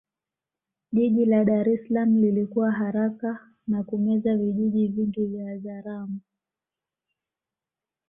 [0.95, 6.19] Jiji la Dar es Salaam lilikua haraka na kumeza vijiji vingi vya Wazaramo